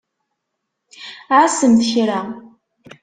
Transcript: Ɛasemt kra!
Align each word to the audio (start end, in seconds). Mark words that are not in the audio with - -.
Ɛasemt 1.39 1.81
kra! 1.89 2.19